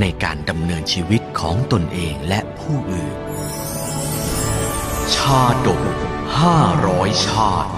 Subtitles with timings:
[0.00, 3.16] ในการดำเนินชีวิตของตนเองและผู้อื่น
[5.14, 5.82] ชาดก
[6.40, 7.72] ห้าร้อยชาติ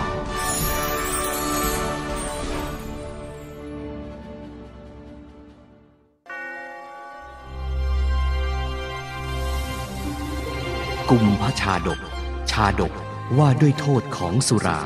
[11.10, 12.00] กุมพระชาดก
[12.50, 12.92] ชาดก
[13.38, 14.80] ว่าด้วยโทษของสุรา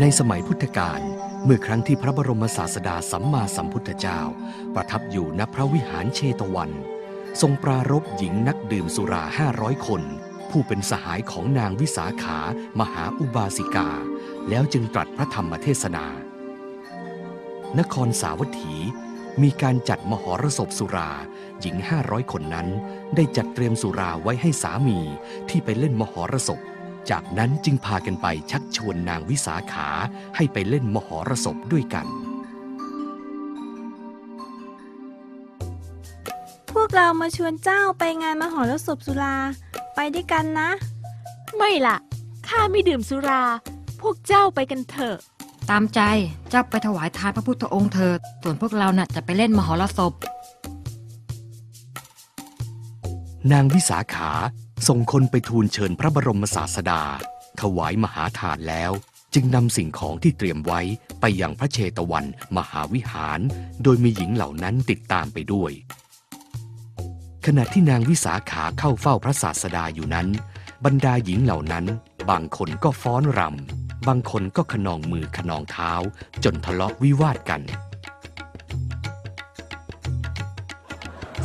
[0.00, 1.00] ในสมัยพุทธกาล
[1.44, 4.20] เมื่อครั้งที่พระบรมศาสดาสัมมาสัมพุทธเจ้า
[4.74, 6.70] ประทับอยู่ณพระวิหารเชตวัน
[7.40, 10.02] ทรงปรารบหญิงนักดื่มสุราห้าร้อยคน
[10.50, 12.38] ผู้เป็นสหายของนางวิสาขา
[12.80, 13.90] มหาอุบาสิกา
[14.48, 16.06] แล้วจึงตรัสพระธรรมเทศนา
[17.78, 18.74] นครสาวัตถี
[19.42, 21.10] มีการจัดมหรสพสุรา
[21.60, 22.68] หญิงห้าร้อยคนนั้น
[23.16, 24.98] ได้จัดเตรียมสุราไว้ให้สามี
[25.48, 26.60] ที่ไปเล่นมหรสพ
[27.10, 29.88] จากนั้นจึงพากันไปชักชวนนางวิสาขา
[30.36, 32.06] ให้ไปเล่นมหรสพด้วยกัน
[36.70, 39.36] พวกเรามาชวนเจ้าไปงานมหรสพสุรา
[39.94, 40.70] ไปด้วยกันนะ
[41.56, 41.96] ไม่ล่ะ
[42.48, 43.42] ข้าไม่ดื่มสุรา
[44.00, 45.16] พวกเจ้าไปกันเถอะ
[45.70, 46.00] ตามใจ
[46.50, 50.12] เจ้าไปถวายทานพระพุทธองค์เถิด ส่วนพวกเราน่ะจะไปเล่นมหรสพ
[53.52, 54.30] นางวิสาขา
[54.88, 57.02] ส่งคนไปทูลเชิญพระบรมศาสดา
[57.60, 58.92] ถวายมหาทานแล้ว
[59.34, 60.80] จึงนำสิ่งของที่เตรียมไว้
[61.20, 62.24] ไปยังพระเชตวัน
[62.56, 63.40] มหาวิหาร
[63.82, 65.72] โดยมีหญิงเหล่านั้นติดตามไปด้วย
[67.46, 70.28] ขณะที่นางวิสาขาเข้าเฝ้าพระศาสดาอยู่นั้น
[70.84, 71.84] บรรดาหญิงเหล่านั้น
[72.30, 75.92] บางคนก็ฟ้อนรำบางคนก็ขนองมือขนองเท้า
[76.44, 77.62] จนทะเลาะวิวาทกัน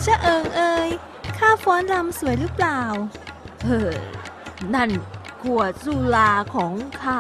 [0.03, 0.89] ชะเอิงเอ่ย
[1.39, 2.81] ข้าฟ้อนรำสวยหรือเปล่า
[3.66, 3.94] เฮ้อ
[4.75, 4.89] นั่น
[5.41, 7.19] ขวดสุราของข้า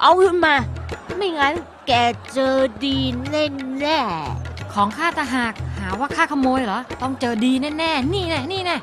[0.00, 0.54] เอาขึ้นมา
[1.16, 1.54] ไม่งั้น
[1.86, 1.92] แก
[2.32, 2.98] เจอดี
[3.30, 3.44] แน่
[3.80, 4.00] แน่
[4.72, 8.76] ของข้าตาหากหาว่าข้าขโมยเหรอ ต้องเจอดีแน่ๆนี่แน่นี่แน่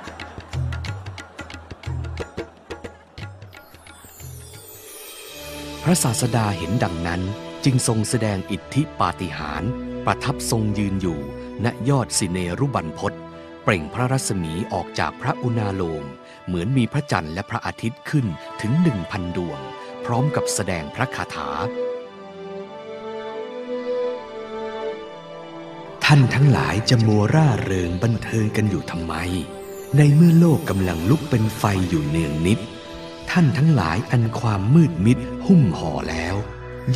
[5.83, 7.21] พระศาสดาเห็นดังนั้น
[7.63, 9.71] จึงทรงแสดงอิทธิปาฏิหาริย์
[10.05, 11.19] ประทับทรงยืนอยู่
[11.65, 13.13] ณยอดสิเนรุบันพศ
[13.67, 16.05] เปล่งพระรัศมีออกจากพระอุณาโลม
[16.47, 18.25] เหมือนมีพระจันทร์และพระอาทิตย์ขึ้น
[18.61, 19.59] ถึงหนึ่งพันดวง
[20.05, 21.49] พร้อมกับแสดงพระคาถา
[26.05, 29.13] ท่านทั้งหลายจะมัวร่าเริงบันเทิงกันอยู่ทำไม
[29.97, 32.59] ในเมื่อโลกกำลังลุกเป็นไฟอยู่เนืองนิด
[33.31, 36.35] ท่านทั้งหลายอันความมืดมิดหุ้มห่อแล้ว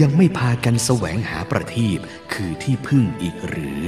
[0.01, 1.99] ยังไม่พากันแสวงหาประทีป
[2.33, 3.83] คือที่พึ่งอีกหรือ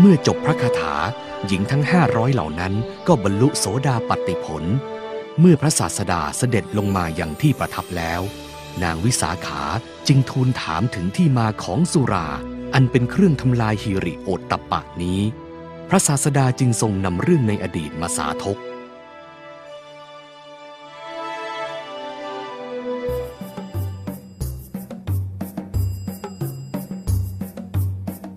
[0.00, 0.94] เมื่อจบพระคาถา
[1.46, 2.74] หญิงทั้งห้าร้อยเหล่านั้น
[3.06, 4.64] ก็บรรลุโสดาปัตติผล
[5.40, 8.20] เมื่อพระศาสดาเสด็จลงมาอย่างที่ประทับแล้ว
[8.82, 9.62] นางวิสาขา
[10.08, 12.28] จึงทูลถามถึงที่มาของสุรา
[12.74, 15.20] อันเป็นเครื่องทำลายฮิริโอตตปะนี้
[15.88, 18.58] พระศาสดาจึงทรงนำเรื่องในอดีตมาสาธก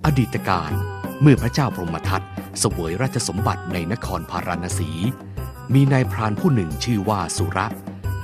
[0.06, 0.74] อดีตการ
[1.22, 2.22] เมื่อพระเจ้าพรหมทัต
[2.60, 4.92] เสวยราชสมบัติในนครพาราณสี
[5.74, 7.68] มีนายพรานผู้หนึ่งชื่อว่าสุระ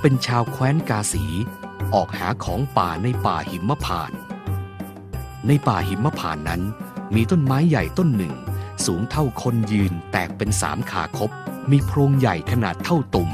[0.02, 1.26] เป็นชาวแคว้นกาสี
[1.94, 4.12] ออกหาของป่าในป่าหิมพาน
[5.48, 6.62] ในป่าหิมพานนั้น
[7.16, 8.34] มีต้นไม้ใหญ่ต้นหนึ่ง
[8.86, 11.32] สูงเท่าคนยืนแตกเป็นสามขาคบ
[11.72, 13.30] มีโพรงใหญ่ขนาดเท่าตุ่ม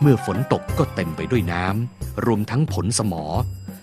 [0.00, 3.24] เมื่อฝนตกก็เต็มไปด้วยน้ำรวมทั้งผลสมอ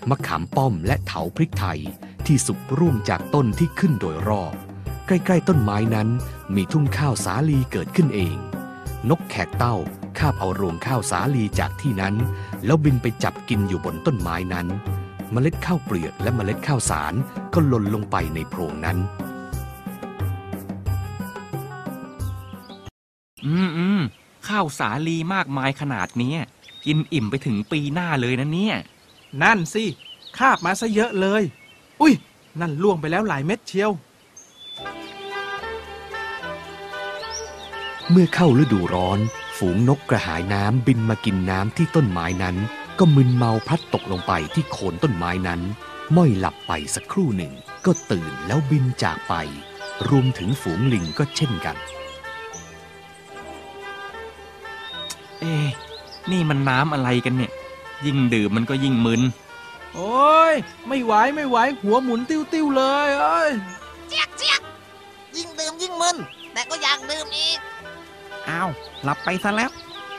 [0.08, 1.80] มะขามป้อมและเถาพริกไทย
[2.26, 4.54] ที่สุกร่วงจากต้นที่ขึ้นโดยรอบ
[5.06, 6.08] ใกล้ๆต้นไม้นั้น
[6.54, 8.36] มีทุ่งข้าวสาลีเกิดขึ้นเอง
[9.10, 9.76] นกแขกเต้า
[10.18, 12.14] คาบเอารวงข้าวสาลีจากที่นั้น
[12.64, 14.66] แล้วบินไปจับกินอยู่บนต้นไม้นั้น
[15.32, 17.14] เมล็ดข้าวเปลือกและเมล็ดข้าวสาร
[17.54, 18.98] ก็หล่นลงไปในโพรงนั้น
[23.44, 24.00] อืมอืม
[24.48, 26.38] ข้าวสาลีมากมายขนาดเนี้ย
[26.86, 28.76] กินอิ่มไปถึงปีหน้าเลยนะเนี่ย
[29.42, 29.84] นั่นสิ
[30.38, 31.42] คาบมาซะเยอะเลย
[32.00, 32.14] อุ้ย
[32.60, 33.90] นั่นล่วงไปแล้วหลายเม็ดเชียว
[38.10, 39.18] เมื่อเข้าฤดูร้อน
[39.56, 42.56] ฝฝูงนกกระหายน้ำบินมากินน้ำที่ต้นไม้นั้น
[42.98, 45.60] ก็มึนเมาพลัดตกลงไปที่โคนต้นไม้นั้น
[46.16, 47.52] ม้อยหลับไปสักครู่หนึ่ง
[47.86, 49.34] ก็ตื่นแล้วบินจากไป
[50.08, 51.76] รวมถึงฝูงลิงก็เช่นกัน
[55.40, 55.68] เอ๊ะ
[56.30, 57.52] นี่มันน้ำอะไรกันเนี่ย
[58.06, 59.22] ยิ่งดื่มมันก็ยิ่งมึน
[59.94, 60.54] โอ้ย
[60.88, 63.50] ไม่ไหวไม่ไหว หัวหมุนติ้วติ้วๆเลยเอ้ย
[64.08, 64.60] เจี๊ยกเจี๊ยก
[65.36, 66.16] ยิ่งดื่มยิ่งมึน
[66.52, 67.58] แต่ก็อยากดื่มอีก
[68.50, 68.70] อ้าว
[69.02, 69.70] หลับไปซะแล้ว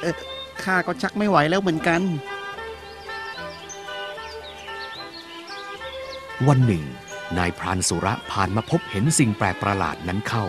[0.01, 0.15] เออ
[0.63, 2.01] ข้าก็ชักไม่ไหวแล้วเหมือนกัน
[6.47, 6.83] วันหนึ่ง
[7.37, 10.45] นายพรานสุระผ่านมาพบเห็นสิ่งแปลกประหลาดนั้นเข้า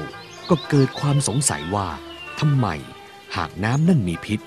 [0.48, 1.88] ก็เกิดความสงสัยว่า
[2.40, 2.66] ทำไม
[3.36, 4.40] หากน้ำนั่นมีพิษ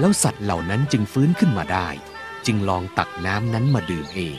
[0.00, 1.88] แล้วสัตว์เหล่านั้นจึงฟื้นขึ้นมาได้
[2.46, 4.38] จึงลองตักน้ำนั้นมาดื่มเอง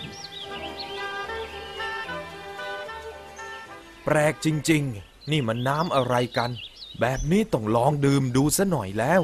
[4.03, 6.51] แปลกจริง ๆ นี่มันน้ำอะไรกัน
[6.99, 9.21] แบบนี้ต้องลองดื่มดูซะหน่อยแล้ว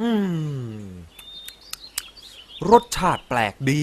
[0.00, 0.10] อื
[0.80, 0.84] ม
[2.70, 3.80] รสชาติแปลกดี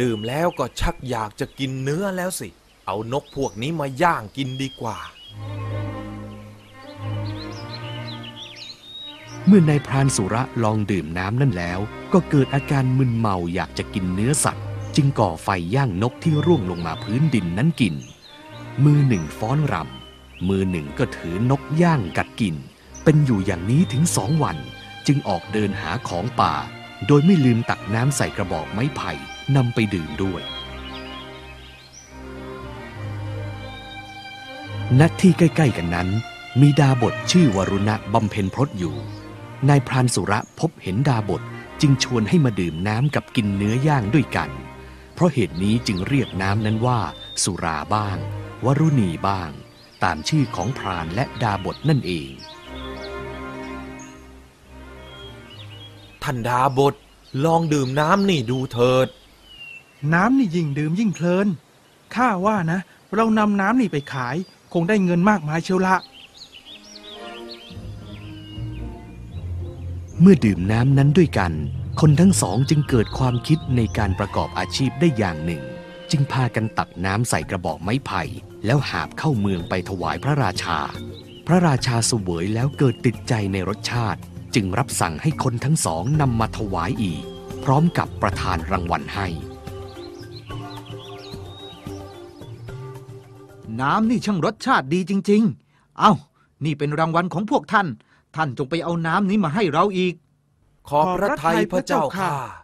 [0.00, 2.48] ดื่มแล้วก็ชักอยากจะกินเนื้อแล้วสิ
[2.86, 4.98] เอานกพวกนี้มาย่างกินดีกว่า
[9.46, 11.80] เมื่อนายพรานสุระลองดื่มน้ำนั่นแล้ว
[12.12, 14.66] ก็เกิดอาการมึนเมาอยากจะกินเนื้อสัตว์
[14.96, 17.94] จึงก่อไฟย่างนกที่ร่วงลงมาพื้นดินนั้นกิน
[18.84, 20.03] มือหนึ่งฟ้อนรำ
[20.48, 22.54] มือหนึ่งก็ถือนกย่างกัดกิน
[23.04, 24.56] เป็นอยู่อย่างนี้ถึงสองวัน
[25.06, 26.54] จึงออกเดินหาของป่า
[27.06, 29.10] โดยไม่ลืมตักน้ำใส่กระบอกไม้ไผ่
[29.56, 30.42] นำไปดื่มด้วย
[35.00, 36.08] ณ ที่ใกล้ ๆ กันนั้น
[36.60, 38.94] มีดาบทชื่อวรุณะบำเพ็ญพรตอยู่
[39.68, 41.42] นายพรานสุระพบเห็นดาบท
[41.80, 44.50] จึงชวนให้มาดื่มน้ำกับกินเนื้อย่างด้วยกัน
[45.14, 47.00] เพราะเหตุนี้จึงเรียกน้ำนั้นว่า
[47.42, 48.16] สุราบ้าง
[48.64, 49.50] วรุณีบ้าง
[50.04, 52.30] ตามชื่อของพรานและดาบทนั่นเอง
[56.22, 56.94] ท่านดาบท
[57.44, 59.08] ลองดื่มน้ำนี่ดูเถิด
[60.14, 61.46] น้ำนี่ยิ่งดื่มยิ่งเพลิน
[62.14, 62.80] ข้าว่านะ
[63.14, 64.36] เรานำน้ำนี่ไปขาย
[64.72, 65.96] คงได้เงินมากมายเชียวละ
[70.20, 71.52] เมื่อดื่มน้ำนั้นด้วยกัน
[72.00, 75.62] คนทั้งสองจึงเกิดความคิดในการประกอบอาชีพได้อย่างหนึ่ง
[76.16, 78.22] จึงพากันตักน้ำใส่กระบอกไม้ไผ่
[78.66, 80.78] แล้วหาบเข้าเมืองไปถวายพระราชา
[81.46, 84.20] พระราชาเสวยแล้วเกิดติดใจในรสชาติ
[84.54, 87.22] จึงรับสั่งให้คนทั้งสองนำมาถวายอีก
[87.64, 89.26] พร้อมกับประทานรางวัลให้
[93.80, 96.12] น้ำนี่ช่างรสชาติดีจริง ๆ เอา้า
[96.64, 97.86] นี่เป็นรางวัลของพวกท่าน
[98.36, 100.14] ท่านจงไปเอาน้ำนี้มาให้เราอีก
[100.88, 102.63] ขอบพระทัยพระเจ้าค่ะ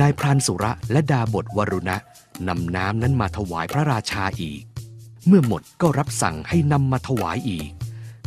[0.00, 1.96] นายพรานสุระและดาบทวรุณะ
[2.48, 4.62] นำน้ำนั้นมาถวายพระราชาอีก
[5.26, 7.70] เมื่อหมดก็รับสั่งให้นำมาถวายอีก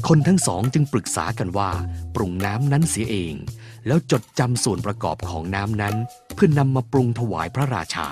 [0.07, 1.69] คนทั้งสองจึงปรึกษากันว่า
[2.15, 3.35] ปรุงน้ำนั้นเสียเอง
[3.87, 5.95] แล้วจดจำส่วนประกอบของน้ำนั้น
[6.33, 8.07] เพื่อนนำมาปรุงถวายพระราชา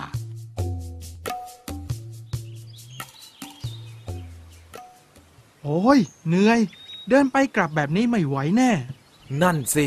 [5.63, 6.59] โอ้ยเหนื่อย
[7.09, 8.71] เดินไปกลับแบบนี้ไม่ไหวแน่
[9.41, 9.85] นั่นสิ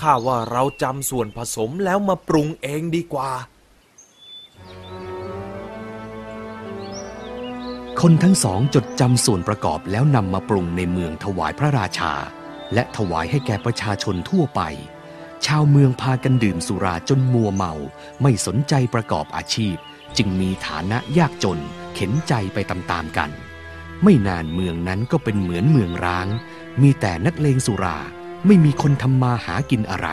[0.00, 3.30] ข้าว่าเราจำส่วนผสมแล้วมาปรุงเองดีกว่า
[8.00, 12.12] คนทั้งสองจดจำส่วนประกอบแล้วนำมาปรุงในเมืองถวายพระราชา
[12.74, 14.60] และถวายให้แก่ประชาชนทั่วไป
[15.46, 17.72] ชาวเมืองพากันดื่มสุราจนมัวเมา
[18.22, 19.76] ไม่สนใจประกอบอาชีพ
[20.16, 21.60] จึงมีฐานะยากจน
[21.94, 23.30] เข็นใจไปตามๆกัน
[24.02, 26.28] ไม่นานเมืองนั้นก็เป็นเหมือนเมืองร้าง
[26.82, 27.98] มีแต่นักเลงสุรา
[28.46, 30.08] ไม่มีคนทำมาหากินอะไร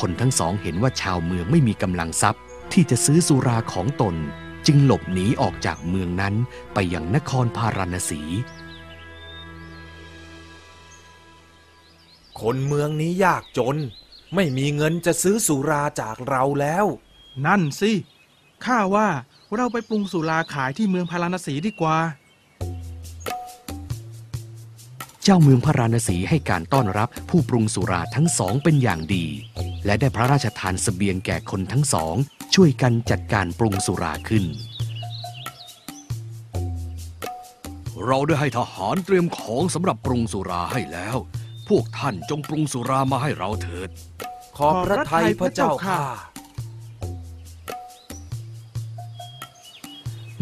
[0.00, 2.42] คนทั้งสองเห็นว่าชาวเมืองไม่มีกำลังทรัพย์
[2.72, 4.14] ที่จะซื้อสุราของตน
[4.66, 6.34] จึงหลบหนีออกจากเมืองนั้น
[6.74, 8.22] ไปยังนครพาราณสี
[12.40, 13.76] คนเมืองนี้ยากจน
[14.34, 16.86] ไม่มีเงินจะซื้อสุราจากเราแล้ว
[17.46, 17.92] นั่นสิ
[18.64, 19.08] ข้าว่า
[19.56, 21.96] เราไปปรุงสุราขายที่เมืองพาราณสีดีกว่า
[25.26, 29.26] เจ้าเมืองพาราณสีให้การต้อนรับผู้ปรุงสุราทั้งสองเป็นอย่างดี
[29.86, 32.14] และได้พระราชทานเสบียงแก่คนทั้งสอง
[32.54, 34.44] ช่วยกันจัดการปรุงสุราขึ้น
[38.06, 41.16] เราได้ให้ทหารเตรียมของสำหรับปรุงสุราให้แล้ว
[41.68, 43.88] พวกท่านจงปรุงสุรามาให้เราเถิด
[44.56, 46.00] ขอบพระทัยพระเจ้าค่ะ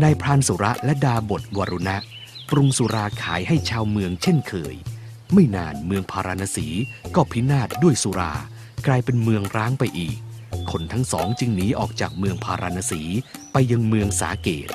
[0.03, 1.97] นายพรานสุระและดาบทวรุณะ
[2.51, 4.75] ปรุงสุราขายให้ชาวเมืองเช่นเคย
[5.35, 6.67] ไม่นานเมืองพาราณสี
[7.15, 8.33] ก็พินาศด้วยสุรา
[8.87, 10.17] กลายเป็นเมืองร้างไปอีก
[10.71, 13.03] คนทั้งสองจึงหนีออกจากเมืองพาราณสี
[13.53, 14.69] ไปยังเมืองสาเกต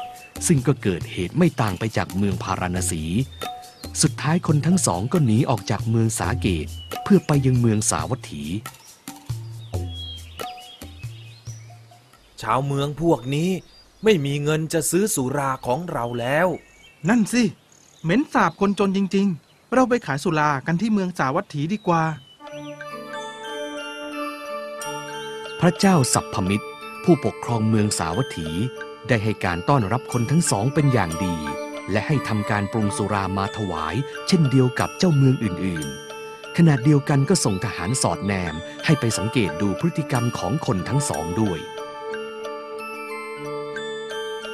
[0.48, 3.03] ซึ่งก็เกิดเหตุไม่ต่างไปจากเมืองพาราณสี
[4.01, 6.67] สุดท้ายคนทั้งสองก็หนีออกจากเมืองสาเกต
[7.03, 8.44] เพื่อไปยังเมืองสาวัตถี
[12.41, 13.50] ชาวเมืองพวกนี้
[14.03, 16.48] ไม่มีเงินจะซื้อสุราของเราแล้ว
[17.10, 17.44] นั่นสิ
[18.06, 22.04] เหม็นสาบคนจนจริง ๆ เราไปขายสุรากันที่เมืองสาวัตถีดีกว่า
[25.60, 26.68] พระเจ้าสัพพมิตร
[27.04, 28.48] ผู้ปกครองเมืองสาวัตถี
[29.08, 31.36] ได้ให้การต้อนรับคนทั้งสองเป็นอย่างดี
[31.92, 33.96] และให้ทำการปรุงสุรามาถวาย
[34.28, 35.88] เช่นเดียวกับเจ้าเมืองอื่น
[36.22, 41.60] ๆ ขณะเดียวกันก็ส่งทหารสอดแนม ให้ไปสังเกตดูพฤติกรรมของคนทั้งสองด้วย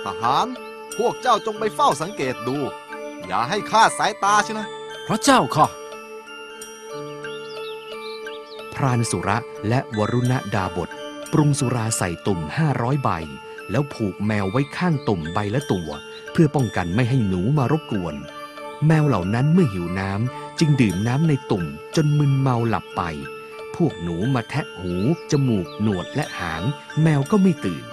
[0.04, 0.48] ทหาร
[0.98, 2.58] พวกเจ้าจงไปเฝ้าสังเกตดู
[3.28, 4.68] อย่าให้คลาสายตาใช่นะ
[5.08, 5.68] พระเจ้าค่ะ
[8.74, 9.38] พรานสุระ
[9.70, 10.90] และวรุณดาบท
[11.32, 12.40] ปรุงสุราใส่ตุ่ม
[12.72, 13.10] 500ใบ
[13.72, 15.90] แล้วผูกแมวไว้ข้างตุ่มใบละตัว
[16.32, 18.16] เพื่อป้องกันไม่ให้หนูมารบกวน
[18.88, 23.02] แมวเหล่านั้นเมื่อหิวน้ำจึงดื่มน้ำในตุ่มจนมึนเมาหลับไป
[23.76, 24.94] พวกหนูมาแทะหู
[25.32, 26.64] จมูก หนวดและหาง
[27.02, 27.84] แมวก็ไม่ตื่น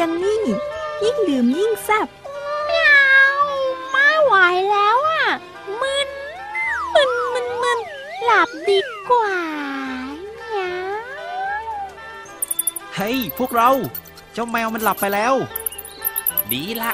[0.00, 0.42] กันนี่
[1.04, 2.08] ยิ่งดื่มยิ่งแซ่บ
[2.66, 3.26] ไม่เอา
[3.90, 4.34] ไม่ไหว
[4.70, 5.24] แล้วอะ
[5.80, 6.10] มึน
[6.94, 7.78] มึนมึนมึน
[8.24, 8.78] หลับดี
[9.10, 9.34] กว่า
[10.36, 10.68] เนี่ย
[12.94, 13.70] เฮ้ยพวกเรา
[14.32, 15.34] เจ้าแมวมันหลับไปแล้ว
[16.52, 16.92] ดีละ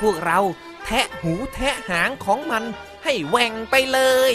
[0.00, 0.38] พวกเรา
[0.84, 2.64] แทะหูแทะหางของมัน
[3.04, 4.30] ให้แหว่งไปเลย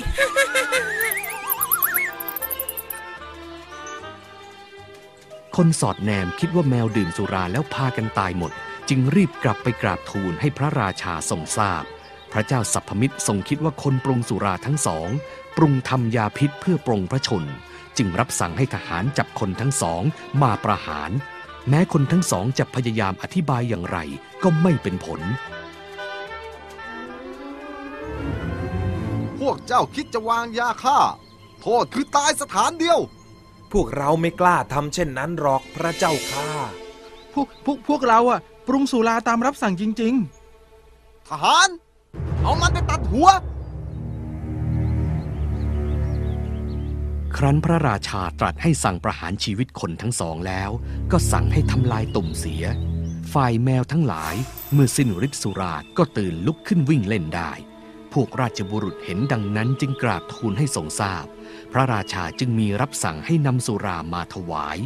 [5.58, 8.52] คนสอดแนมคิดว่าแมวดื่มสุราแล้วพากันตายหมด
[8.90, 11.84] จึงรีบกลับไปกราบทูลให้พระราชาทรงทราบ
[12.32, 15.10] พระเจ้าสัพพมิตรทรงคิดว่าคนปรุงสุราทั้งสอง
[15.58, 17.44] ปรุงทำยาพิษเพื่อปรงพระชน
[17.98, 20.04] จึงรับสั่งให้ทหารจับคนทั้งสอง
[20.42, 21.12] มาประหาร
[21.70, 23.98] แม้คนทั้งสองจะพยายามอธิบายอย่างไร
[24.44, 25.22] ก็ไม่เป็นผล
[29.40, 31.00] พวกเจ้าคิดจะวางยาฆ่า
[31.62, 33.00] โทษคือตายสถานเดียว
[33.74, 36.50] พวกเราไม่กล้าทำเช่นนั้นหรอกพระเจ้าค่ะ
[37.34, 40.14] พวกพวกพวกเราอะปรุงสุราตามรับสั่งจริง
[40.72, 41.70] ๆ ทหาร
[42.42, 43.30] เอามันไปตัดหัว
[47.36, 50.72] ครั้นพระราชาตรัสให้สั่งประหารชีวิตคนทั้งสองแล้ว
[51.12, 52.66] ก็สั่งให้ทำลายตุ่มเสีย
[53.34, 54.36] ฝ่ายแมวทั้งหลาย
[54.74, 57.52] เมื่อสิ้นฤทธิ์สุราก็ตื่นลุกขึ้นวิ่งเล่นได้
[58.14, 61.26] พวกราชบุรุษเห็นดังนั้นจึงกราบทูลให้ทรงทราบ
[61.72, 64.78] พระราชาจึงมีรับสั่งให้นำสุรามาถวาย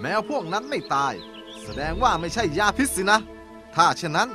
[0.00, 1.14] แมวพวกนั้นไม่ตาย
[1.62, 3.18] แสดงว่าไม่ใช่ยาพิษสินะ
[3.74, 4.28] ถ้าเช่นนั้น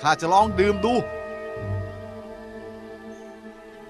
[0.00, 0.94] ข้าจะลองดื่มดู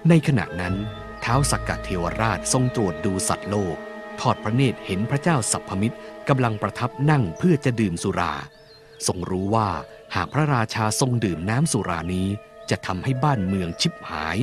[0.09, 0.75] ในขณะนั้น
[1.21, 3.77] เท้าวสักกะเทวราชทรงตรวจดูสัตว์โลก
[4.19, 5.97] ทอดพระเนตรเห็นพระเจ้าสัพพมิตร
[6.29, 8.33] กำลังประทับนั่งเพื่อจะดื่มสุรา
[9.07, 9.69] ทรงรู้ว่า
[10.15, 12.27] หากพระราชาทรงดื่มน้ำสุรานี้
[12.71, 14.37] จะทำให้บ้านเมืองชิบหาย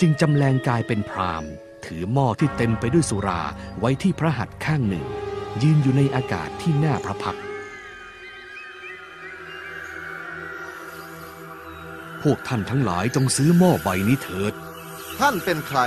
[0.00, 1.50] จึงจำแรงกายเป็นพราหมณ์
[1.84, 3.42] ถือหม้อที่เต็มไปด้วยสุรา
[3.78, 5.06] ไว้ที่พระหัตถ์ข้างหนึ่ง
[5.62, 7.44] ยืนอยู่ในอากาศที่หน้าพระพักตร์
[12.22, 14.52] พวกท่านทั้งหลายจงซื้อหม้อใบนี้เถิด
[15.18, 15.80] ท่านเป็นใคร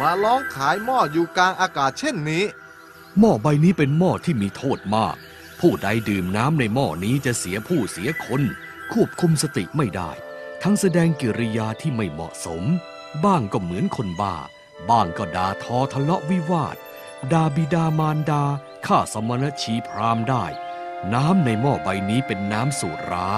[0.00, 2.44] มาร้องขายหม้ออยู่กลางอากาศเช่นนี้
[3.18, 5.16] หม้อใบนี้เป็นหม้อที่มีโทษมาก
[5.60, 8.42] ผู้ใดดื่มน้ำในหม้อนี้จะเสียผู้เสียคน
[8.92, 10.10] ควบคุมสติไม่ได้
[10.62, 12.62] ทั้งแสดงกิริยาที่ไม่เหมาะสม
[13.24, 14.36] บ้างก็เหมือนคนบ้า
[14.90, 16.76] บ้างก็ด่าทอทะเลาะวิวาท
[17.32, 18.44] ดาบิดามารดา
[18.86, 20.44] ฆ่าสมณชีพราหมณ์ได้
[21.14, 23.30] น้ำในหม้อใบนี้เป็นน้ำสุรา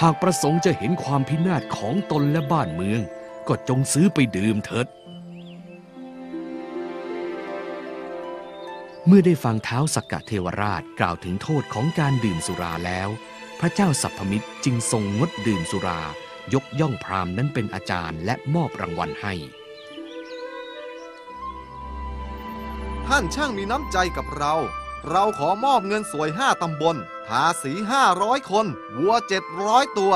[0.00, 3.00] หากประสงค์จะเห็นความพินาศของตนและบ้านเมือง
[3.48, 4.86] ก็จงซื้อไปดื่มเถิด
[9.06, 13.08] เมื่อได้ฟังเท้าสักกะเทวราชกล่าวถึงโทษของการดื่มสุราแล้ว
[13.60, 16.00] พระเจ้าสัพพมิตรจึงทรงงดดื่มสุรา
[16.54, 19.34] ยกย่องพราหมณ์นั้นเป็นอาจารย์และมอบรางวัลให้
[23.06, 24.54] ท่านช่างมีน้ำใจกับเรา
[25.10, 26.96] เราขอมอบเงินสวยห้าตำบล
[27.28, 30.14] ทาสีห้าร้อยคน วัวเจ็ดร้อยตัว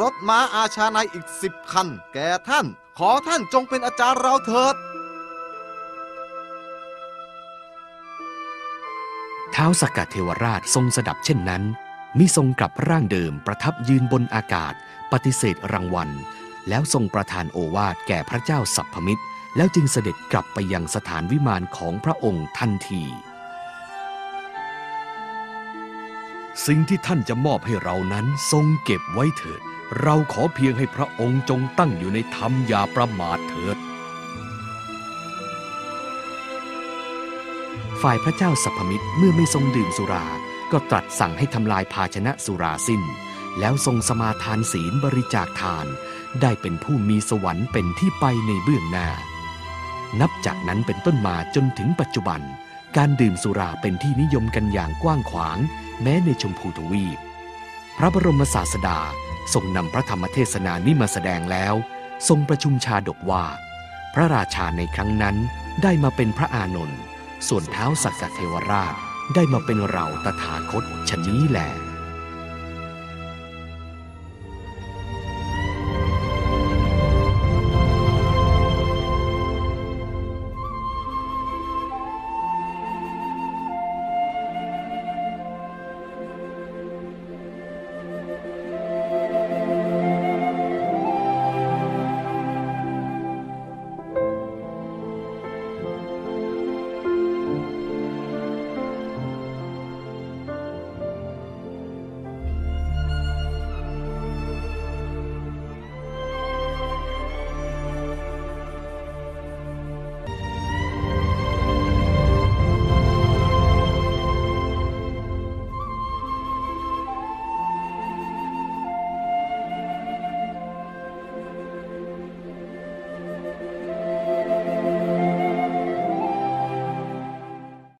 [0.00, 2.66] รถม้าอาชาในอีกสิบคัน แก่ท่าน
[2.98, 4.74] ขอท่านจงเป็นอาจารย์เราเถิด
[9.52, 11.62] เท้าสักกะเทวราชทรงสดับเช่นนั้น
[12.18, 14.74] มิทรงกลับร่างเดิมประทับยืนบนอากาศ
[15.12, 16.10] ปฏิเสธรางวัล
[16.68, 19.24] แล้วทรงประทานโอวาทแก่พระเจ้าสัพพมิตร
[19.56, 23.04] แล้วจึงเสด็จกลับไปยังสถานวิมานของพระองค์ทันที
[26.66, 29.60] สิ่งที่ท่านจะมอบให้เรานั้นทรงเก็บไว้เถิด
[30.00, 33.76] เราขอเพียงให้พระองค์จงตั้งอยู่ในธรรมอย่าประมาทเถิด
[38.02, 40.26] ฝ่ายพระเจ้าสัพพมิตรเมื่อไม่ทรงดื่มสุรา
[40.72, 43.02] ก็ตรัสสั่งให้ทำลายภาชนะสุราสิ้น
[43.58, 45.86] แล้วทรงสมาทานศีลบริจาคทาน
[46.40, 49.08] ได้เป็นผู้มีสวรรค์เป็นที่ไปในเบื้องหน้า
[50.20, 52.40] นับจากนั้นเป็นต้นมาจนถึงปัจจุบัน
[52.96, 55.58] การดื่มสุราเป็นที่นิยมกันอย่างกว้างขวาง
[56.02, 57.18] แม้ในชมพูทวีป
[57.98, 58.98] พระบรมศาสดา
[59.52, 61.74] ทรงนำพระธรรมเทศนานี้มาแสดงแล้ว
[62.28, 63.44] ทรงประชุมชาดกว่า
[64.14, 65.36] พระราชาในครั้งนั้น
[65.82, 67.00] ได้มาเป็นพระอานนท์
[67.48, 68.94] ส่วนเท้าสักกเทวราช
[69.34, 71.89] ได้มาเป็นเราตถาคตชนนี้แหละ